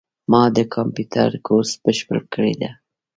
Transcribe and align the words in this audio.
ما 0.31 0.43
د 0.57 0.59
کامپیوټر 0.75 1.29
کورس 1.47 1.71
بشپړ 1.83 2.17
کړی 2.33 2.53
ده 2.61 2.71